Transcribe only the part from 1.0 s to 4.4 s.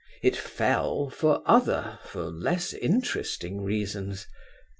for other, for less interesting reasons.